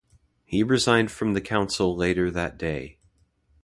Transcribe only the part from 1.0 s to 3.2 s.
from the Council later that day.